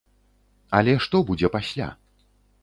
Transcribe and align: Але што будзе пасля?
Але 0.77 0.95
што 1.03 1.21
будзе 1.29 1.53
пасля? 1.57 1.91